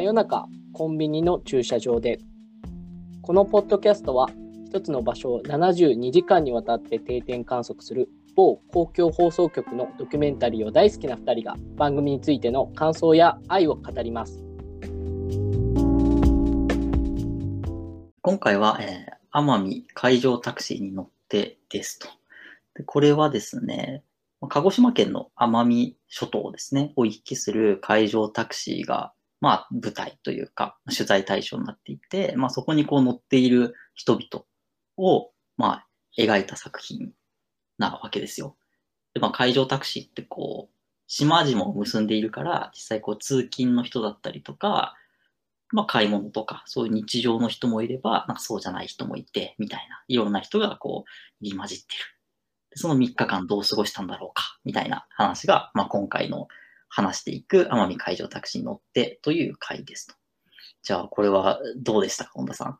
[0.00, 2.20] 真夜中コンビニの駐車場で
[3.20, 4.30] このポッドキャストは
[4.64, 14.42] 一つの場所を72時間にわたって定点観測する某公共放送局のドキュメンタリーを大好きな2人が番組についての感想や愛を語ります
[18.22, 22.08] 今回は、えー奄美海上タクシーに乗ってですと。
[22.74, 24.02] でこれはですね、
[24.48, 34.44] 鹿児島県の奄美諸島ですね、を行き来する海上タクシーが、まあ、舞台というか、取材対象になっていて、まあ、そこにこう乗っている人々
[34.96, 35.86] を、まあ、
[36.18, 37.12] 描いた作品
[37.78, 38.56] なわけですよ。
[39.14, 40.74] で、まあ、海上タクシーってこう、
[41.06, 44.94] 島々を結んでいるから、実際こう、通勤の人だったりとか、
[45.72, 51.10] まあ、買い物とか、そういう日常の人もいれば、なんかそうじゃない人もいて、みたいな、いろんな人がこう、
[51.40, 51.88] 入り混じってる。
[52.74, 56.48] その3日間どう過ごしたんだろうか、みたいな話が、まあ、今回の
[56.90, 60.14] 話していく奄美海上タクシーに乗ってという回ですと。
[60.82, 62.78] じゃあ、これはどうでしたか、本田さん？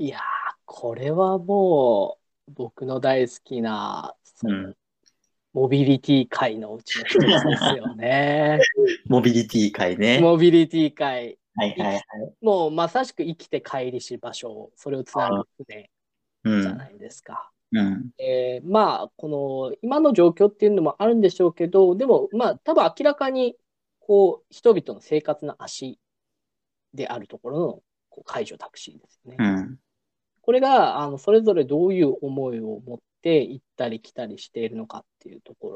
[0.00, 0.20] いやー
[0.64, 4.74] これはもう僕の大好きなうん
[5.52, 8.60] モビリティ界のうちの一つですよね。
[9.08, 10.20] モビリティ会ね。
[10.20, 12.04] モビリティ界はいはいはい。
[12.40, 15.90] もうまさしく生きて帰りし場所それをつなぐ船
[16.44, 16.62] うん。
[16.62, 17.50] じゃないですか。
[17.72, 18.10] うん。
[18.18, 19.28] えーまあこ
[19.70, 23.56] の今の状況っていうのもあるんでしょうけどでもまあ多分明らかに
[24.00, 25.98] こう人々の生活の足
[26.94, 27.66] であるところの
[28.08, 29.36] こう解除タクシーですよね。
[29.38, 29.78] うん。
[30.40, 35.68] これがあのそれぞれどういう思いを持って行ったり来たりしているのかっていうとこ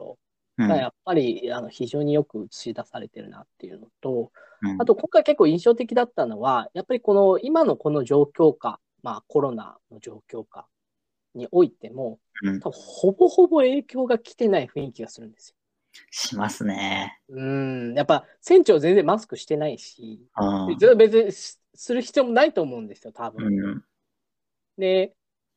[0.59, 0.69] うん。
[0.69, 10.69] ろがやっぱりあの非常によく映し出されてるなっていうのと、うんあと今回結構印象的だったのは、やっぱりこの今のこの状況下、まあコロナの状況下
[11.35, 15.57] においても、うん多分ほぼほぼ影響が来てない雰囲気がするんですよ。
[16.11, 17.21] しますね。
[17.29, 20.21] うん、やっぱ船長全然マスクしてないし、
[20.97, 23.47] 別にすする必要もないと思うんですよ、多分。
[23.47, 23.85] うん。
[24.79, 25.15] で、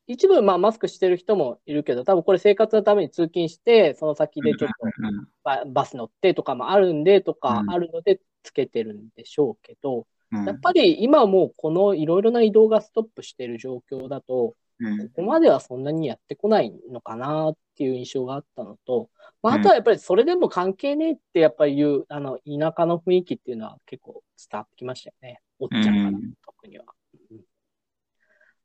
[0.08, 10.06] 一部まあマスクしてる人もいるけど、多分これ生活のために通勤して、その先でちょっとうんババス乗ってとかもあるんでとかうんあるのでつけてるんでしょうけど、うん
[10.46, 19.10] やっぱり今はもうこのいろいろな移動がストップしている状況だと、うんここまではそんなにやってこないのかなっていう印象があったのと、
[19.42, 25.40] まあ、うんあとはやっぱりそれでも関係ねえってやっぱり言う、あの、田舎の雰囲気っていうのは結構伝わってきましたよね。
[25.60, 26.86] おっちゃんから、うん特には。
[27.32, 27.40] うん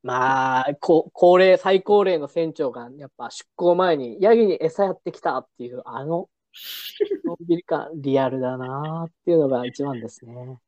[0.02, 6.30] まあ、こ高齢、最高齢の船長がやっぱ出港前にヤギに餌やってきたっていう、あの、
[7.24, 10.58] のんびり感、リアルだなっていうのが一番ですね。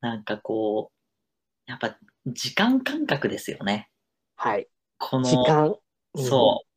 [0.00, 1.96] なんかこう、やっぱ
[2.26, 3.90] 時間感覚ですよね。
[4.36, 4.68] はい。
[4.98, 5.76] この、時間。
[6.16, 6.74] そう。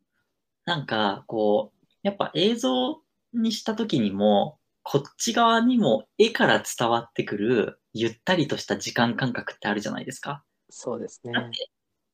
[0.66, 3.02] なんかこう、やっぱ映像
[3.34, 10.44] にした時にも、こっち側にも絵から伝わってくるゆったりとした時間感覚ってあるじゃないですか。
[10.70, 11.34] そうですね。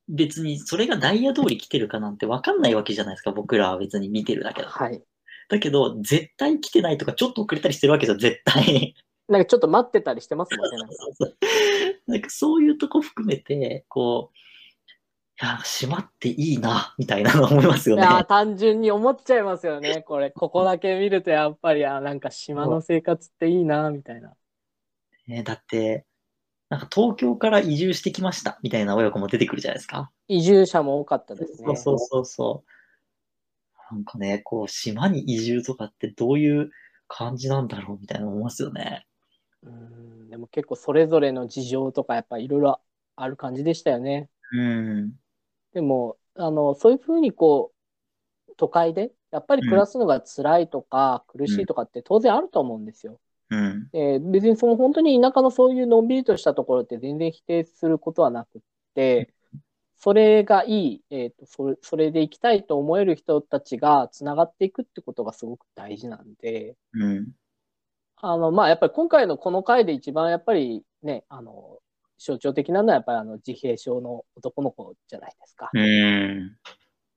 [0.09, 3.31] 別にそれがダイヤ通り来てるかなんてわかんないわけじゃないですか。
[3.31, 4.69] 僕らは別に見てるだけだ。
[4.69, 5.03] はい。
[5.49, 8.95] だけど、絶対来てないとかちょっと遅れたりしてるわけですよ、絶対。
[9.29, 10.77] なんかちょっと待ってたりしてますもんね。
[12.07, 14.37] なんかそういうとこ含めて、こう、
[15.41, 18.03] いや、閉まっていいな、みたいなの思いますよね。
[18.03, 20.03] いやー単純に思っちゃいますよね。
[20.03, 24.33] これ、ここだけ見るとやっぱり、あなんか島の生活っていいな、みたいな。
[25.27, 26.05] ねだって、
[26.69, 30.11] なんか東京から移住してきました、みたいな親子も出てくるじゃないですか。
[30.27, 31.65] 移住者も多かったですね。
[31.65, 32.63] そうそうそうそ
[33.91, 33.93] う。
[33.93, 36.69] なんかね、こう、島に移住とかってどういう
[37.07, 39.07] 感じなんだろう、みたいな思いますよね。
[39.63, 42.81] うんでも結構それぞれの事情とかやっぱいろいろ
[43.15, 44.29] ある感じでしたよね。
[44.51, 45.13] うん。
[45.73, 47.73] でも、あの、そういうふうにこ
[48.49, 53.19] う、都会でやっぱり暮らすのが辛いとか苦しいとかって当然あると思うんですよ。
[53.49, 53.89] うん。
[53.93, 58.61] えー別にその本当に田舎のそういうのんびりとしたところって全然否定することはなくっ
[58.95, 59.29] て、
[59.97, 67.33] それがいい、えーとそれ、それで行きたいと思える人たちがつながっていくってことがすごく大事なんで、うん。
[68.17, 71.79] あの、まあ、やっぱり今回のこの回で一番やっぱりね、あの、
[72.17, 75.69] 象徴的なのはやっぱりあの自閉症の男の子じゃないですか。
[75.73, 76.57] うん。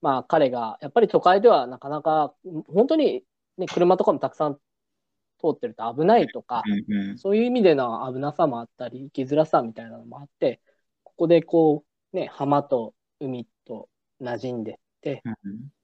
[0.02, 2.34] まあ彼が、やっぱり都会ではなかなか、
[2.68, 3.24] 本当に
[3.56, 7.18] ね、車とかもたくさん通ってると危ないとか、うん。
[7.18, 10.60] そういう意味での危なさもあったり、生きづらさみたいなのもあって、
[11.02, 13.88] ここでこう、ね、浜と海と
[14.20, 15.22] 馴染んでって、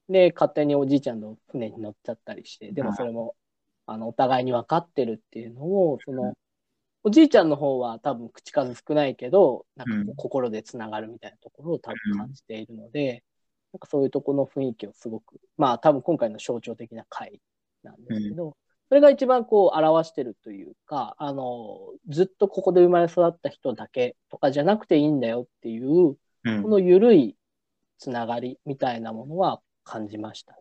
[0.08, 3.34] で、勝手におじいちゃんの船に乗っちゃったりして、でもそれも、
[3.86, 6.34] あの、お互いに分かってるっていうのを、その、
[7.04, 13.24] おじいちゃんの方は多分口数少ないけど、なんか心でつながるみたいなところを多分感じているので、
[13.72, 17.40] なんかそういうところの雰囲気をすごく、まあ多分今回の象徴的な回
[17.82, 18.56] なんですけど、
[18.88, 21.78] それが一番こう表してるというか、あの、
[22.08, 26.62] ずっとここで生まれ育った人だけとかじゃなくていいんだよっていう、うん。
[26.62, 27.36] この緩い
[27.98, 30.58] つながりみたいなものは感じましたね。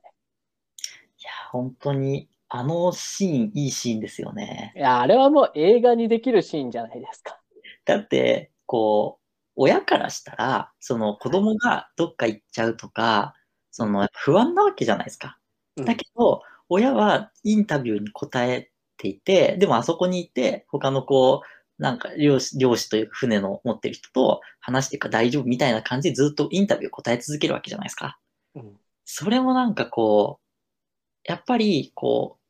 [1.20, 4.74] いや、本当に、あのシーン、いいシーンですよね。
[4.76, 7.40] いや、あれはもう映画にできるシーンじゃないですか。
[7.86, 9.26] だって、こう、
[9.56, 13.36] 親からしたら、その子供がどっか行っちゃうとか、
[13.72, 15.38] その不安なわけじゃないですか。
[15.78, 21.44] うんだけど、親はインタビューに答えていて、でもあそこにいて、他のこ
[21.80, 28.20] う、なんか漁師、漁師というか船の持ってる人と話していくから大丈夫みたいな感じでずっとインタビューを答え続けるわけじゃないですか。
[28.56, 28.78] うん
[29.14, 32.41] それもなんかこう、やっぱりこう、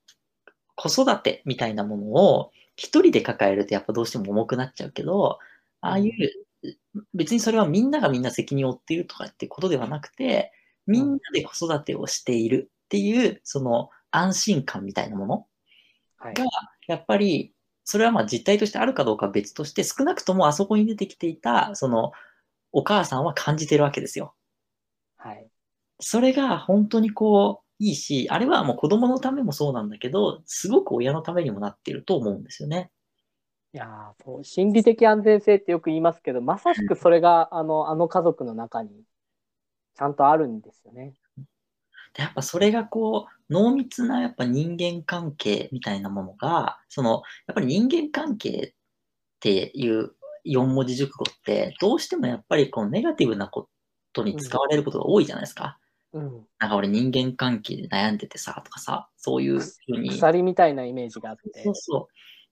[0.82, 5.38] 子育てみたいなものを一人で抱えるとやっぱどうしても重くなっちゃうけど、
[5.82, 6.14] ああいう、
[7.14, 10.52] 別にそれはみんながみんな責任を負っているとかってことではなくて、
[10.88, 15.48] みんなで子育てをしているっていう、その安心感みたいなもの
[16.18, 16.34] はい。
[16.34, 16.46] が、
[16.88, 22.12] やっぱり、それはまあ実態としてあるかどうかは別として、少なくともあそこに出てきていた、その、
[22.72, 24.34] お母さんは感じてるわけですよ。
[25.18, 25.48] はい。
[26.00, 32.92] それが本当にこう、いいし、あれはもう子供のためもそうなんだけど、すごく親のためにもなってると思うんですよね。
[33.74, 38.92] いやーそう心理的安全性ってよく言いますけど、まさしくそれがあのあの家族の中に
[39.96, 41.16] ちゃんとあるんですよね。
[42.14, 50.12] でやっぱそれがこう、濃密なやっぱ人間関係みたいなものが、その、やっぱり人間関係っていう
[50.44, 53.70] 4文字熟語って、どうしてもやっぱりこうネガティブなこ
[54.14, 55.80] とに使われることが多いじゃないですか。
[56.14, 60.10] うん、なんか俺人間関係で悩んでてさ、とかさ、そういうふうに。
[60.10, 61.76] 鎖みたいなイメージがあってそう。
[61.76, 62.08] そう。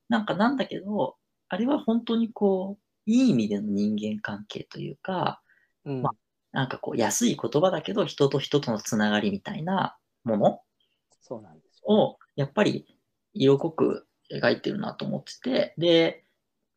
[0.07, 1.17] なんかなんだけど、
[1.50, 5.41] あれは本当にこう、いい意味での人間関係というか、
[5.85, 6.11] うんま
[6.51, 10.61] なんかこう、安い言葉だけど、人と人とのつながりみたいなもの
[11.21, 11.94] そうなんですよ。
[11.94, 12.97] を、やっぱり
[13.33, 16.25] 色濃く描いてるなと思ってて、で、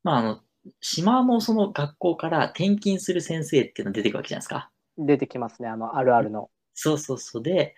[0.03, 0.41] まあ、あの、
[0.81, 4.71] 島のその学校から転勤する先生っていうのが出てくるわけじゃないですか。
[4.99, 6.51] 出てきますね、あのあるあるの。
[6.75, 7.43] そうそうそう。
[7.43, 7.75] で、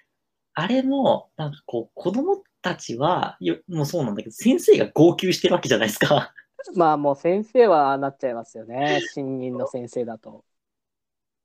[0.54, 6.32] あれも、なんかこう、子供たちは、よもうそうなんだけど、先生が号泣してるわけじゃないですか。
[6.76, 10.44] まあもう先生はなっちゃいますよね、新任の先生だと。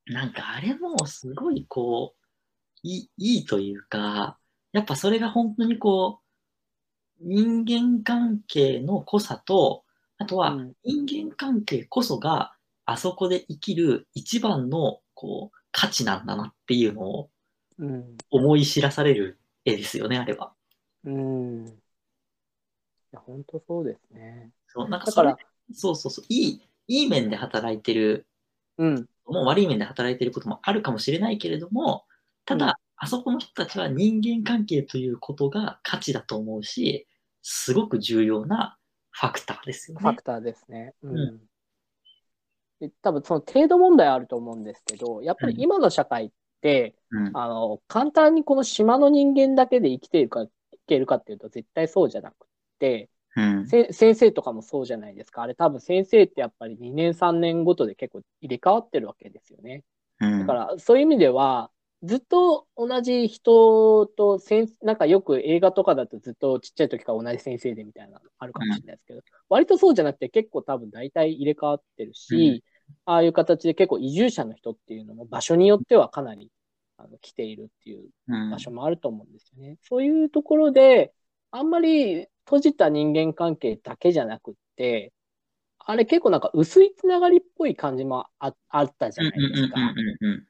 [0.06, 2.20] なんかあれもすごいこう、
[2.84, 4.40] いい、いいというか、
[4.72, 6.30] やっぱそれが本当にこう、
[7.22, 9.84] 人間関係の濃さと、
[10.18, 12.54] あとはうん人間関係こそが
[12.86, 17.30] あそこで生きる一番のこう価値なんだなっていうのを
[17.80, 18.18] うん。
[18.30, 20.54] 思い知らされる絵ですよね、あれは。
[21.04, 21.68] うん。
[21.68, 21.72] い
[23.12, 24.52] や、本当そうですね。
[24.68, 28.28] そう、なんかだからそれ、そうそうそう、いい、いい面で働いてる
[28.78, 29.10] うん。
[29.26, 32.06] もう悪い面で働いていることもあるかもしれないけれども、
[32.46, 37.08] ただ、うんあそこの人たちは人間関係ということが価値だと思うし、
[37.42, 38.78] すごく重要な
[39.12, 40.24] ファクターですよねファク。
[40.24, 40.94] ターですね。
[41.02, 41.18] うん。
[41.18, 41.42] う
[42.82, 46.36] で多分その程度問題あると思うんですけど、やっぱり今の社会って、
[47.12, 50.50] うんあの、簡単にこの島の人間だけで生きているか、い
[50.88, 52.48] けるかっていうと絶対そうじゃなく
[52.80, 55.44] て、うんせ先生とかもそうじゃないですか。
[55.44, 59.84] あれ多分先生ってやっぱり2年3年ごとで結構入れ替わってるわけですよね。
[60.20, 61.72] うんだからそういう意味では、
[62.04, 72.64] ずっと同じ人と先、なんかよく映画とかだとずっとちっちゃい時から同じ先生でみたいなのあるかもしれないですけど、割とそうじゃなくて結構多分大体入れ替わってるし、
[73.06, 76.52] ああいう形で結構移住者の人っていうのも場所によってはかなり
[76.98, 79.78] あの来ているっていううん場所もあると思うんですよね。
[79.82, 81.14] そういうところで、
[81.52, 85.14] あんまり閉じた人間関係だけじゃなくって、
[85.80, 89.80] あれ結構なんか薄いつながりっぽい感じもああったじゃないですか。
[90.22, 90.46] うんうん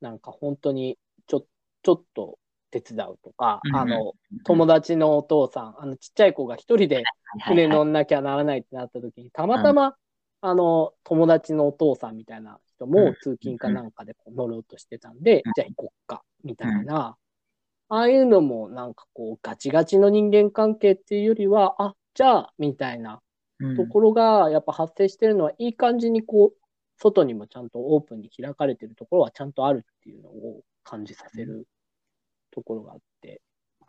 [0.00, 1.46] なんか本当にちょ
[1.82, 2.38] ちょっと
[2.70, 4.12] 手伝うとか、うんうんあの、
[4.44, 7.04] 友達のお父さん、あのちっちゃい子が一人で
[7.46, 9.96] 船乗んなきゃならないってなった時に、たまたま、
[10.40, 12.90] あの、友達のお父さんみたいな人うん。
[12.90, 15.52] も通勤かなんかでこう乗ろうとしてたんで、うん。
[15.54, 17.16] じゃあ行こっか、みたいな、
[17.88, 23.20] ああいうのもなんかこうガチガチの人間関係っていうよりは、あ、じゃあ、みたいな
[23.58, 23.76] うん。
[23.76, 26.58] ところがやっぱ発生してるのはいい感じにこう、
[26.98, 31.66] 外にもちゃんとオープンに開かれてるところはちゃんとあるっていうのを感じさせる
[32.50, 33.40] ところがあって、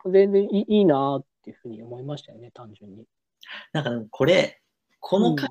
[0.06, 3.04] 全然いいいいなっていうふうに思いましたよね、単純に。
[3.72, 4.60] なんかこれ、
[5.10, 5.48] この回、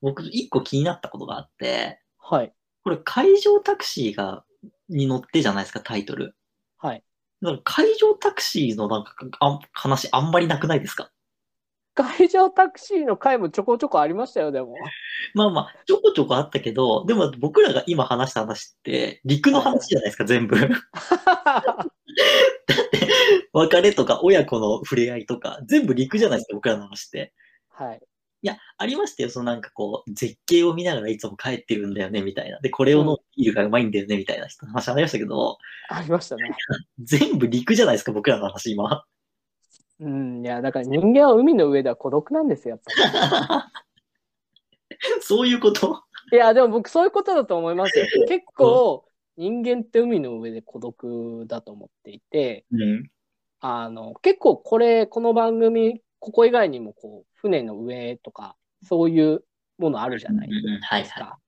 [0.00, 2.52] 僕一個気になったことがあって、はい。
[2.84, 4.44] これ海上タクシーが、
[4.88, 6.36] に乗ってじゃないですか、タイトル。
[6.78, 7.02] はい。
[7.42, 11.10] だから海上タクシーのなんかあ話あんまりなくないですか？
[11.94, 14.76] 海上タクシーの回もちょこちょこありましたよ、でも。
[15.34, 20.54] まあまあ、ちょこちょこあったけど、でも僕らが今話した話って、陸の話じゃないですか、全部。
[20.62, 21.86] だっ
[22.92, 23.08] て、
[23.52, 27.34] 別れとか親子の触れ合いとか、全部陸じゃないですか、僕らの話って。
[27.68, 28.00] はい。
[28.42, 29.30] いや、ありましたよ。
[29.30, 32.58] そのなんかこう、絶景を見ながらいつも帰ってるんだよね、みたいな。
[32.60, 35.58] で、これをのビールがうまいんだよね、みたいな人の話ありましたけど、
[35.88, 36.50] ありましたね。
[36.98, 39.04] 全部陸じゃないですか、僕らの話、今。
[40.00, 43.70] うん、いや、だから人間は海の上では孤独なんですよ、やっぱ
[45.22, 46.02] そういうこと？
[46.32, 46.38] り。
[46.38, 48.06] いや、でも僕そういうことだと思いますよ。
[48.26, 49.04] 結構、
[49.36, 53.10] 人間って海の上で孤独だと思っていて、うん。
[53.60, 59.44] あの、結構これ、この番組、ここ以外にもこう、船の上とか、そういう
[59.78, 60.54] ものあるじゃないで
[61.04, 61.40] すか。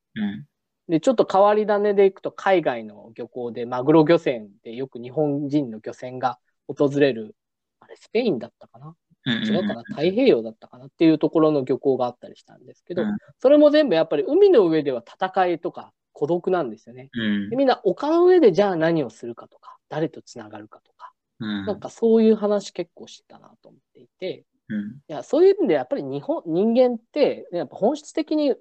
[0.89, 7.37] で、ちょっと変わり種でいくと、海外の漁港でマグロ漁船でよく日本人の漁船が訪れる、
[7.79, 8.97] あれ、スペインだったかな？
[9.27, 9.85] うん違うかな？
[9.85, 13.17] 太平洋だったかなっていうところの漁港があったりしたんですけど、うん。
[13.39, 17.11] それも全部やっぱり海の上では戦いとか孤独なんですよね。
[17.15, 17.51] うん。
[17.51, 21.65] でみんな丘の上でじゃあ何をするかとか、誰とつながるかとか、うん。
[21.65, 28.59] なんかそういう話結構してたなと思っていて、うんいや、そういう意味でやっぱり日本、人間って、やっぱ本質的にう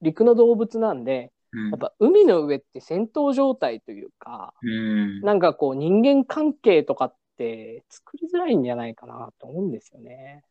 [0.00, 10.44] 陸の動物なんで、うんやっぱ海の上って戦闘状態というか、うんなんかこう人間関係とかって作りづらいんじゃないかなと思うんですよね。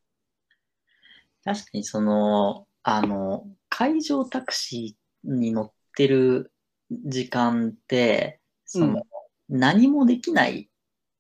[1.46, 6.52] 確かにその、あの、海上タクシーに乗ってる
[6.92, 9.04] 時間って、その、
[9.48, 10.70] 何もできない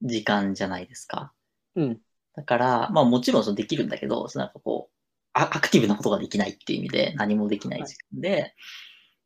[0.01, 1.33] 時間じゃないですか。
[1.75, 2.01] うん。
[2.39, 4.95] だから、まあもちろんそのできるんだけど、なんかこう、
[5.33, 8.55] アアクティブなことができないっていう意味で何もできない時間で、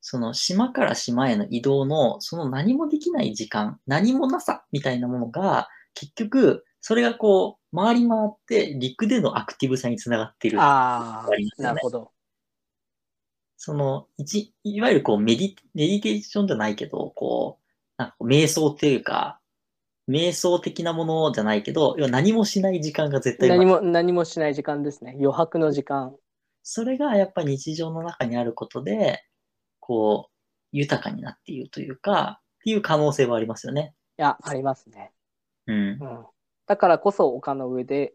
[0.01, 10.59] その島から島への移動のその何もできない時間、何もなさみたいなものが、結局、それがこう、回り回って陸でのアクティブさにつながっている。
[10.59, 12.11] ああ、ありますよねなるほど。
[13.57, 17.63] その、一、いわゆるこうメディ、メディテーションじゃないけど、こう、
[17.97, 19.39] なんかこう瞑想っていうか、
[20.07, 25.15] 瞑想的なものじゃないけど、要は何もしない時間が絶対何も、何もしない時間ですね。
[25.17, 26.15] 余白の時間。
[26.61, 29.23] それがやっぱり日常の中にあることで、
[29.79, 30.33] こう、
[30.71, 33.93] 豊かになっているというか、っていう可能性はありますよね。
[34.17, 35.11] いや、ありますね。
[35.67, 36.05] うんう。
[36.05, 36.25] ん。
[36.67, 38.13] だからこそ丘の上で、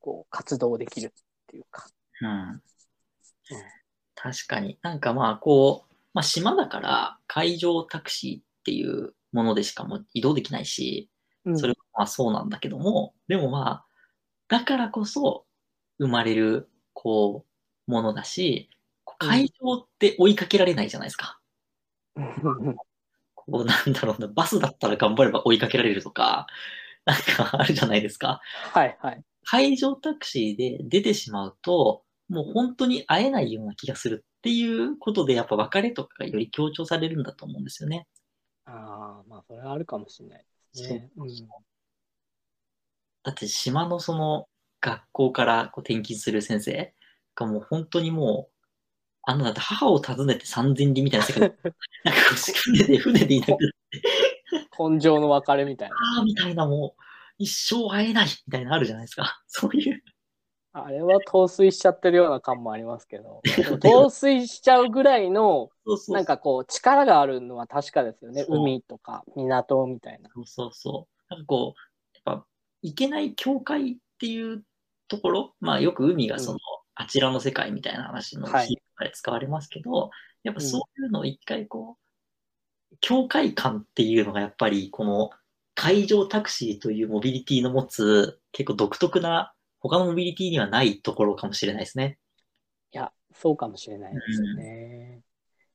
[0.00, 1.10] こう、活動できるっ
[1.46, 1.86] ていうか。
[2.22, 2.62] うん。
[4.14, 4.78] 確かに。
[4.82, 11.19] なんかまあ、こう、まあ島だから海上タクシーっていうものでしかもう移動できないし、うん、
[11.56, 13.86] それはまあそうなんだけども、でもまあ、
[14.48, 15.46] だからこそ
[15.98, 17.44] 生まれる、こ
[17.88, 18.70] う、ものだし、
[19.04, 21.40] こう海上って追いかけられないじゃないですか。
[22.16, 22.76] うん
[23.34, 26.46] こう、なんだろうな、バスだったら頑張れば追いかけられるとか、
[27.04, 28.40] なんかあるじゃないですか。
[28.72, 29.24] はいはい。
[29.44, 38.06] 海上タクシーで出てしまうと、もう本当に会えないような気がするっていうことで、やっぱ別れとかがより強調されるんだと思うんですよね。
[38.66, 41.10] ああ、まあ、それはあるかもしれないね。
[41.16, 41.48] そうそう
[43.22, 44.46] だって島のその
[44.80, 46.94] 学校からこう転勤する先生
[47.34, 48.54] がもう本当にもう、
[49.22, 51.40] あのだって母を訪ねて三千里みたいな世界、
[52.04, 53.66] なんか船で船でいなくなって、
[54.80, 54.94] うん。
[54.94, 55.96] 根性の別れみたいな。
[56.16, 57.02] ああ、みたいなもう、
[57.38, 59.42] 一生会えないみたいなのあるじゃないですか。
[59.46, 60.02] そういう。
[60.72, 63.40] あれは陶酔しちゃってるような感もありますけど、
[63.82, 65.70] 陶酔しちゃうぐらいの、
[66.08, 68.44] なんかこう、力があるのは確かですよね。
[68.48, 70.30] 海とか港みたいな。
[70.34, 71.34] そうそうそう。
[71.34, 72.46] なんかこう、やっぱ、
[72.82, 74.64] いけない境界っていう
[75.08, 80.10] ところ、まあよく海がその、うんあちらの世界みたいな話のはい比喩で使われますけど、
[80.42, 81.96] やっぱそういうのを一回こ
[82.92, 85.30] う、境界感っていうのがやっぱりこの
[85.74, 92.18] 海上タクシーというモビリティの持つ結構独特な他のモビリティにはないところかもしれないですね。
[92.92, 95.22] いや、そうかもしれないですよね。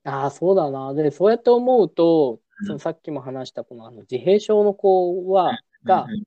[0.04, 0.94] ああ、そうだな。
[0.94, 6.24] で、そうやって思うと、うんそのさっきも話したこのあの自閉症の子は、がうんうん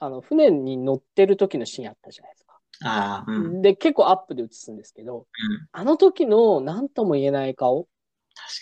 [0.00, 2.60] あの船に乗ってる時のシーンあったじゃないですか。
[2.84, 3.44] ああ、うん。
[3.46, 3.62] うん。
[3.62, 5.26] で、結構アップで映すんですけど、
[5.72, 7.88] あの時の何とも言えない顔、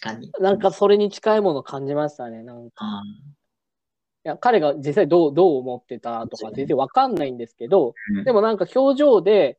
[0.00, 0.32] 確かに。
[0.40, 2.42] なんかそれに近いものを感じましたね。
[2.42, 3.02] なんか
[4.26, 9.58] や彼が実際どうどう思ってたとか全然わかんないんですけど、ーでもなんか表情で、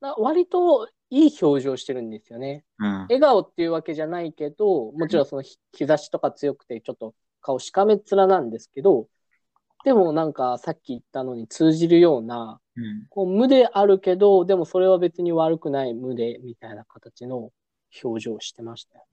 [0.00, 2.64] な割といい表情してるんですよね。
[2.78, 2.92] うん。
[3.02, 9.08] 笑顔っていうわけじゃないけど、もちろんその日日差しとか強くてちょっと顔しかめっ面なんですけど、
[9.84, 13.06] でもなんかさっき言ったのに通じるような、うん。
[13.10, 17.50] こう無であるけど、でもそれは別に悪くない無でみたいな形の
[18.04, 19.04] 表情をしてましたよ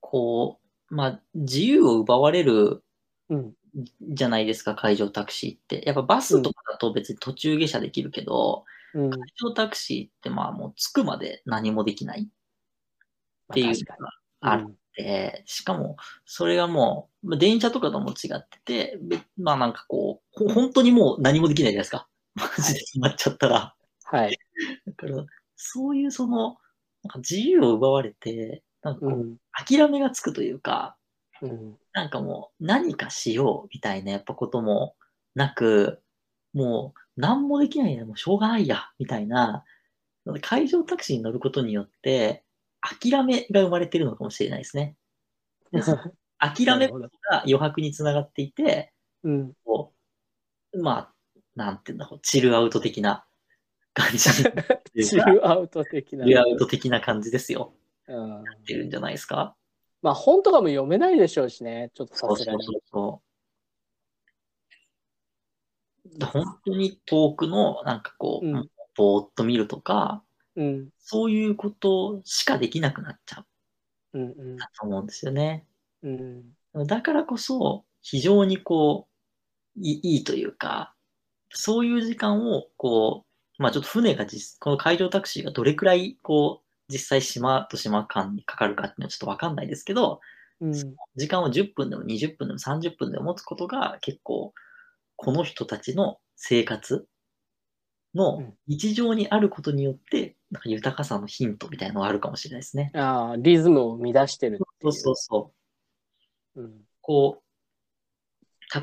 [0.00, 0.58] こ
[0.90, 2.91] う、まあ、自由を奪われるね。
[3.30, 3.54] うん。
[4.02, 5.82] じゃないですか、海上タクシーって。
[5.86, 8.64] やっぱバスとかだと別に途中下車できるけど、
[8.94, 9.10] うん。
[9.10, 12.28] 海上タクシーってまあもう着くまで何もできないっ
[13.48, 14.10] まあていうのが
[14.40, 14.72] あに。
[14.72, 22.08] って、しかもそれがもう、まあ電車とかとも違ってて、べまあなんかこう、ほ本当にもう何もできないじゃないですか。
[22.34, 23.74] マジで決まっちゃったら。
[24.04, 24.38] はい。
[24.86, 25.24] だから、
[25.56, 26.56] そういうその、
[27.04, 29.36] なんか自由を奪われて、なんかこう、うん。
[29.52, 30.96] 諦めがつくというか、
[31.40, 31.78] うん。
[31.92, 34.96] なんかもう何かしようみたいなやっぱことも
[35.34, 36.02] なく、
[36.52, 39.64] もう何もできないや、もうしょうがないや、みたいな、
[40.40, 42.44] 海上タクシーに乗ることによって、
[42.80, 44.96] 諦めが生まれてるのかもしれないですね。
[46.38, 46.98] 諦めが
[47.42, 49.52] 余白につながっていて、うん。
[49.64, 49.92] こ
[50.72, 51.14] う、まあ、
[51.54, 53.24] なんていうんだろう、チルアウト的な
[53.94, 54.18] 感じ
[55.04, 56.24] チかルアウト的な。
[56.24, 57.74] チルアウト的な感じですよ。
[58.08, 58.40] うん。
[58.40, 59.54] ってるんじゃないですか。
[60.02, 61.90] まあ本とかも読めないでしょうしね。
[61.94, 62.20] ちょっとさ。
[62.26, 63.32] そうそうそうそう。
[66.26, 70.22] 本当に遠くの、なんかこう、うんぼーっと見るとか、
[70.54, 70.88] うん。
[70.98, 73.44] そういうことしかできなくなっちゃ
[74.12, 74.24] ううん。
[74.24, 74.56] うん。
[74.58, 75.66] と思うんですよね。
[76.02, 76.52] うん。
[76.86, 79.08] だからこそ、非常にこ
[79.76, 80.94] う、いいいというか、
[81.50, 83.24] そういう時間を、こ
[83.58, 86.61] う、まあちょっと船が実、この海上タクシーがどれくらい、こう、
[86.92, 90.20] 実際島と島間にかかるかっていうのはちょっとわかんないですけど、
[90.60, 90.94] うん。
[91.16, 94.52] 時間を10分でも20分でも30分でも持つことが結構、
[95.16, 97.06] この人たちの生活
[98.14, 102.90] うのん日常にあることによって、なんか豊かさのヒントみたいなのがあるかもしれないですね。
[102.94, 105.52] ああ、リズムを乱してるそうそうそ
[106.56, 106.62] う。
[106.62, 106.72] うん。
[107.00, 107.42] こう、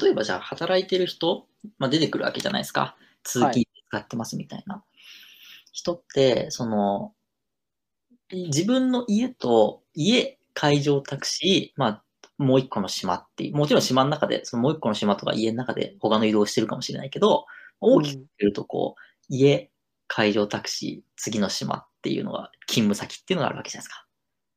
[0.01, 1.47] 例えばじゃあ働いてる人、
[1.77, 2.95] まあ、出てくるわけじゃないですか。
[3.23, 4.83] 通勤で使ってますみたいな。
[5.71, 7.13] 人って、その、
[8.31, 12.03] 自分の家と家、海上タクシー、まあ、
[12.37, 17.45] もう一個の島っていう、もちろん島の中で、そのもう一個の島とか家の中で他の移動をしてるかもしれないけど、
[17.81, 19.71] 大きく言うとこう、家、
[20.07, 24.05] 海上タクシー、次の島っていうのが、勤務先っていうのがあるわけじゃないですか。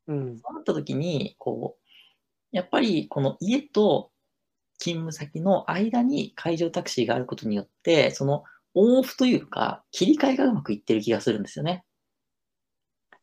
[0.08, 0.38] うん。
[0.38, 4.12] そうなった時に、こう、やっぱりこの家と
[4.78, 11.84] 勤務先の間に海上タクシーがあることによって、そのオンオフというか、切り替えがうまくいってる気がするんですよね。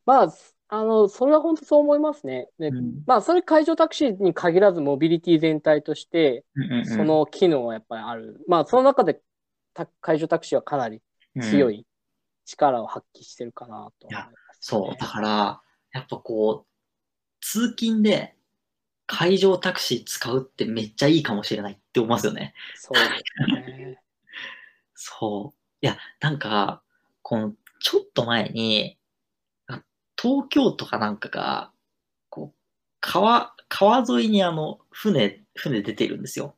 [0.10, 0.34] まあ、
[0.69, 2.50] あの、それは本当そう思いますね。
[2.58, 8.43] で、うんまあ、それ海上タクシーに限らずモビリティ全体として、うんうんうんその機能はやっぱりある。
[8.48, 9.22] まあ、その中で
[9.76, 11.04] た海上タクシーはかなり
[11.39, 11.86] 強うんい
[12.45, 14.98] 力を発揮してるかなと思いますね、そう。
[15.00, 16.67] だから、やっぱこう、
[17.41, 18.36] 通勤で
[19.06, 22.56] 海上タクシー使うってめっちゃいいかもしれないって思いますよね。
[22.76, 23.02] そうで
[23.63, 24.02] すね。
[24.95, 25.58] そう。
[25.82, 26.82] いや、なんか、
[27.22, 28.99] この、ちょっと前に、あ
[30.21, 31.71] 東京都かなんかが、
[32.29, 32.55] こう、
[32.99, 36.55] 川、川沿いにあの、船、船出てるんですよ。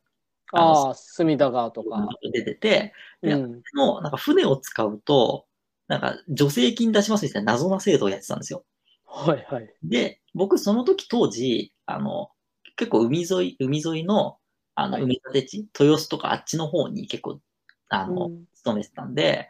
[0.52, 2.08] ああ、隅田川とか。
[2.32, 3.62] 出てて、でうん。
[3.74, 5.46] の、なんか船を使うと、
[5.88, 8.64] なんか助成金出しますみたいな謎な制度をやってたんですよ。
[9.06, 9.74] はいはい。
[9.82, 12.30] で、僕その時当時、あの、
[12.76, 14.38] 結構海沿い、海沿いの、
[14.74, 17.40] あの、はい海立地、豊洲とかあっちの方に結構、
[17.88, 19.48] あの、うん勤めてたんで、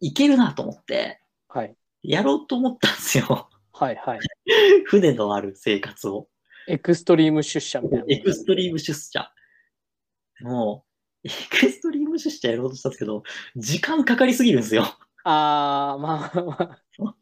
[0.00, 1.76] いけるなと思って、はい。
[2.02, 3.50] やろうと思ったんですよ。
[3.74, 4.18] はいはい。
[4.86, 6.28] 船のある生活を。
[6.68, 8.04] エクストリーム出社みたいな。
[8.08, 9.30] エクストリーム出社。
[10.38, 10.84] でも、
[11.24, 13.24] エクストリーム出社やろうとしたんですけど、
[13.56, 14.84] 時間かかりすぎるんですよ。
[15.24, 16.80] ああ、まあまあ。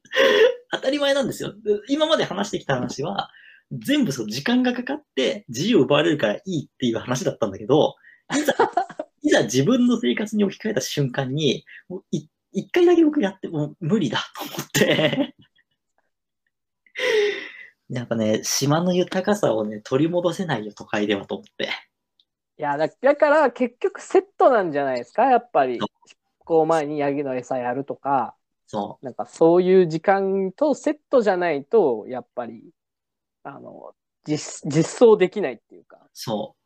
[0.73, 1.53] 当たり前なんですよ。
[1.53, 3.31] で今まで話してきた話は、
[3.71, 7.95] 全部そう時間がかかって自由を奪われるからいいっていう話だったんだけど、
[8.35, 8.53] いざ、
[9.23, 15.35] いざ自分の生活に置き換えた瞬間に、もうい一回だけ僕やってもう無理だと思って、
[17.89, 21.69] なんかね、島の豊かさをね、取り戻せないよ、都会ではと思って。
[22.59, 25.89] いやだ、だから結局セットなんじゃないですか、やっぱりそう。
[26.39, 28.35] こう前にヤギの餌やるとか、
[28.67, 32.71] そなんかそういう時間とセットじゃないと、やっぱり、
[33.43, 35.99] あの、実、実装できないっていうか。
[35.99, 36.63] う、そう。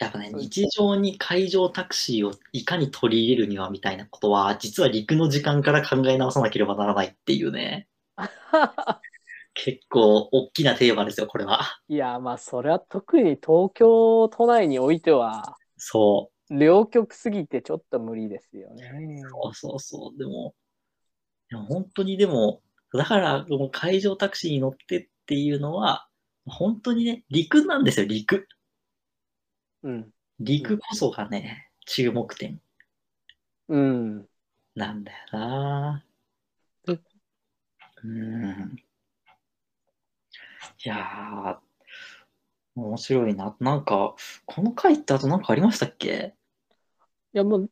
[0.00, 7.89] やっぱね、そう日常に海上タクシーをいかに取り入れるにはみたいなことは、実は陸の時間から考え直さなければならないっていうね。
[9.54, 11.80] 結構大きなテーマですよ、これは。
[11.88, 19.22] いや、まあ、それは特に東京都内においては、そ両極すぎてちょっと無理ですよね。
[19.24, 19.28] う。
[19.28, 20.18] そうそうそう。
[20.18, 20.54] でも、
[21.48, 26.08] でも本当にでも、だから、この海上タクシーに乗ってっていうのは、
[26.46, 28.48] 本当にね、陸なんですよ、陸。
[29.82, 30.10] うん。
[30.40, 32.60] 陸こそがね、注目点
[33.68, 34.26] うん。
[34.74, 36.09] なんだよなう
[38.04, 38.76] うん。
[40.84, 41.56] いやー、
[42.74, 43.56] 面白いな。
[43.60, 46.34] なんか、この回ってあとなんかありましたっけ？
[47.32, 47.70] いや、もう、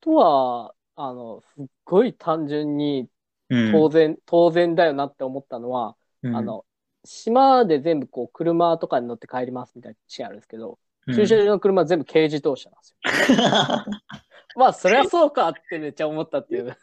[0.00, 3.10] とは、あの、すっごい単純に
[3.48, 3.72] うん。
[3.72, 6.66] 当然、当然だよなって思ったのは、うんあ、の、
[7.04, 12.98] 島で全部こう、車とかに乗って帰りますみたいなシーンあるんですけど、うん駐車場の車は全部軽自動車なんですよ。
[14.56, 16.76] まあ、そりゃそうかってめっちゃ思ったっていう。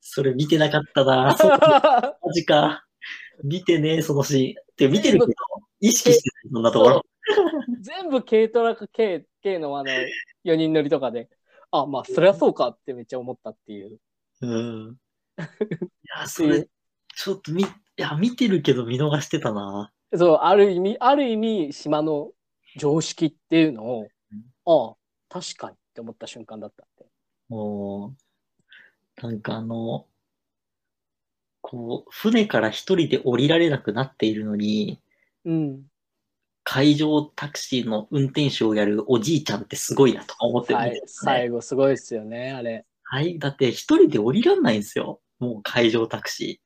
[0.00, 1.36] それ見てなかったな。
[2.22, 2.84] マジか。
[3.42, 4.50] 見てねえ、そのシーン。
[4.50, 5.32] って見てるけど、
[5.80, 7.06] 意識してない、そんなところ。
[7.80, 9.90] 全部軽トラか軽、軽のあの、
[10.44, 11.28] 4人乗りとかで、
[11.70, 13.98] あ、まあ、そりゃそうかってめっちゃ思ったっていう。
[14.42, 14.96] うん。
[15.38, 15.42] い
[16.18, 16.68] や、それ、
[17.16, 17.66] ちょっとみ、い
[17.96, 19.92] や、見てるけど見逃してたな。
[20.16, 22.32] そう、ある意味、ある意味、島の
[22.76, 24.08] 常識っていうのを、
[24.66, 24.96] ああ、
[25.28, 27.06] 確かにって思った瞬間だったって。
[27.48, 28.16] も
[29.22, 30.08] う、なんかあの、
[31.60, 35.00] こう、船から一人で降りられなくなっているのに、
[35.44, 35.84] うん。
[36.64, 41.32] 海上タクシーの運転手をやるおじいちゃんってすごいなとか思ってるん最ですね。
[41.32, 42.84] 最後、すごいですよね、あれ。
[43.04, 43.38] はい。
[43.38, 45.20] だって一人で降りらんないんですよ。
[45.38, 46.60] もう海上タクシ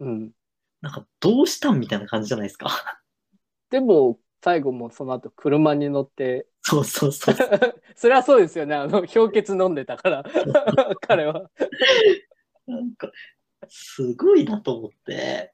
[0.00, 0.04] ー。
[0.04, 0.32] うん。
[0.80, 3.00] なんかどうしたんみたいな感じじゃないですか。
[3.70, 7.34] でも、最後もその後、車に乗って、そうそうそう。
[7.96, 8.74] それはそうですよね。
[8.74, 10.24] あの、氷結飲んでたから、
[11.00, 11.50] 彼は。
[12.66, 13.10] なんか、
[13.68, 15.52] すごいなと思って。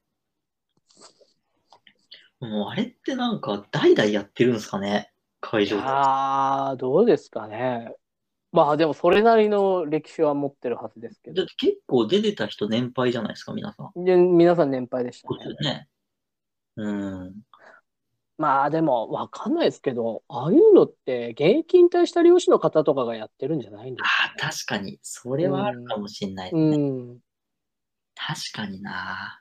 [2.41, 5.13] もうあれってなんか代々やってるんですかね？
[5.41, 7.95] 海上タクシーああ、どうですかね。
[8.53, 11.47] まあでもそれなりの歴史は持ってるはずですけどだっ。
[11.47, 14.05] て結構出てた人年配じゃないですか、皆さん。
[14.05, 15.71] で皆さん年配でしたそうですよね。
[15.71, 15.89] ね。
[16.77, 17.35] うん。
[18.37, 24.99] まあでもわかんないですけど、ああいうのって現役引退した漁師の方とかがやってるんじゃないんですああ、確かに。
[25.03, 26.77] それはあるかもしれないですかね。
[26.77, 27.19] うん。
[28.15, 29.41] 確かにな。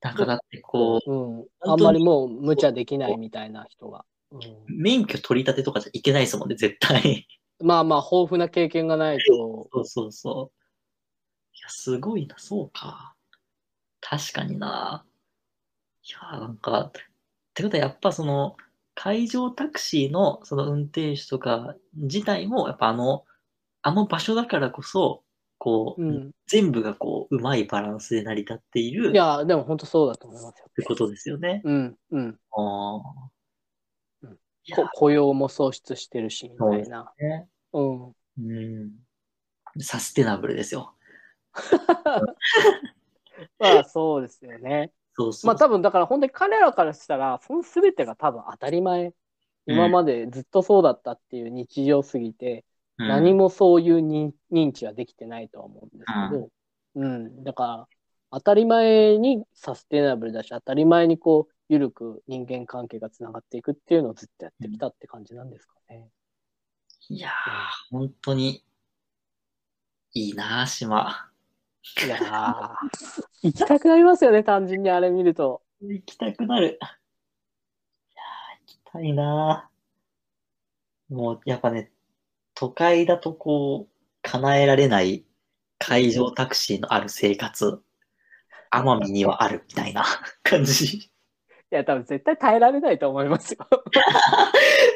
[0.00, 1.46] なんかだってこう、うん。
[1.60, 4.04] あんまりもう無茶できないみたいな人が。
[4.30, 7.26] うん、免許取り立てとかじゃいけないですもんね、絶対。
[7.60, 9.68] まあまあ豊富な経験がないと。
[9.72, 10.58] そうそうそう。
[11.56, 13.14] いや、すごいな、そうか。
[14.00, 15.04] 確かにな。
[16.04, 16.92] いや、なんか、
[17.58, 18.56] ってことはやっぱその、
[18.94, 23.24] 海上タクシーのその運転手とか自体も、やっぱあの、
[23.82, 25.24] あの場所だからこそ、
[25.58, 26.30] こう、うん。
[26.46, 30.70] 全部がこう、うまいバランスで成り立っているっいや、でも本当そうだと思いますよ。
[30.74, 31.62] てことですよね。
[31.64, 31.96] うん。
[32.12, 32.38] うん。
[32.52, 33.02] あ
[34.94, 37.12] 雇用も創出してるし、みたいな。
[37.18, 37.48] ね。
[37.72, 38.06] うん。
[38.06, 38.92] うん。
[39.80, 40.94] サステナブルですよ。
[43.58, 44.92] まあそうですよね。
[45.18, 45.48] そうそう。
[45.48, 49.12] まあ多分だから本当に彼らからしたら、その全てが多分当たり前。
[49.70, 52.64] 今までずっとそうだったっていう日常すぎて、
[52.98, 56.50] うん何もそういう認認知はできてないとは思うんですけど、
[56.96, 57.88] うん、だから
[58.32, 66.08] 当たり前にサステナブルだし、当たり前にこう、緩く人間関係がつながっていくっていうのをずっとやってきたって感じなんですかね。
[67.08, 67.32] いやー、
[67.90, 68.64] 本当に、
[70.12, 71.27] いいなー、島。
[72.04, 72.74] いやー、
[73.42, 75.62] 行きたくなりますよね、単純にあれ見ると。
[75.80, 76.66] 行きたくなる。
[76.66, 81.14] いやー、行きたいなー。
[81.14, 81.90] もう、やっぱね、
[82.54, 85.24] 都会だとこう、叶えられない
[85.78, 87.82] 海上タクシーのある生活、
[88.70, 90.04] 奄美にはあるみたいな
[90.42, 90.96] 感じ。
[90.96, 91.10] い
[91.70, 93.66] や、多分絶対耐えられないと思いますよ。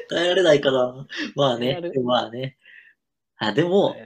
[0.09, 1.07] 耐えられないかな。
[1.35, 2.57] まあねまあね。
[3.37, 3.96] あ、でも、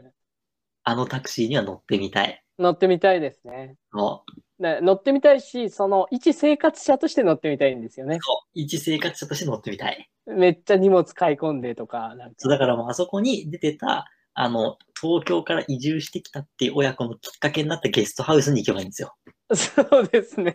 [0.83, 2.46] あのタクシーには乗ってみたい。
[2.59, 3.77] 乗ってみたいですね。
[3.93, 8.19] 乗ってみたいし、その一生活者として乗ってみたいんですよね。
[8.21, 10.09] そう一生活者として乗ってみたい。
[10.27, 12.35] めっちゃ荷物買い込んでとか、なんか。
[12.39, 19.15] そうだからもうあそこに出てた、あの、東京から移住してきたっていう親子のきっかけになったゲストハウスに行けばいいんですよ。
[19.55, 20.55] そうですね。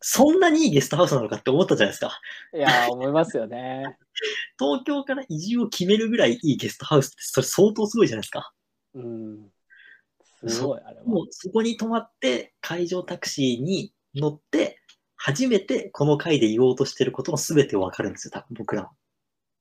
[0.00, 2.20] そんなにいいゲストハウスなのかって思ったじゃないですか。
[2.54, 3.84] いやー、思いますよね。
[4.58, 8.52] 東京から移住を決めるぐらいいいゲストハウスって、それ相当すごいじゃないですか。
[8.94, 9.50] うん。
[10.46, 11.04] すごい、あれは。
[11.04, 14.80] もうそこに泊まって、海上タクシーに乗って、
[15.16, 18.90] 初めてこの回で言おうとしてることの全てを分かるんですよ、多分僕らは。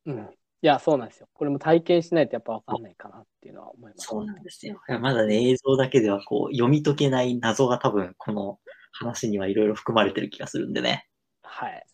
[0.05, 0.29] うん。
[0.61, 1.27] いや、そうなんですよ。
[1.33, 4.07] これも体験しないとやっぱ分かんないかなっていうのは思います。
[4.07, 4.81] そうなんですよ。
[4.89, 8.59] いやまだね、映像だけではこう、読み解けない謎が多分、この
[8.91, 11.07] 話にはいろいろ含まれてる気がするんでね。
[11.43, 11.85] はい。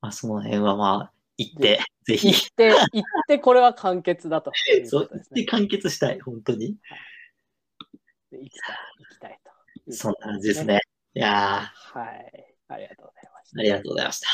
[0.00, 5.10] まあ、その辺はまあ、行って、ぜひ行、って、行ってこれは完結だというそう。
[5.12, 6.76] 行って完結したい、本当に。
[8.34, 9.38] でいつか行きたい
[9.86, 10.80] と、そんな感じですね。
[11.14, 12.56] いやはい。
[12.68, 13.60] ありがとうございました。
[13.60, 14.28] ありがとうございました。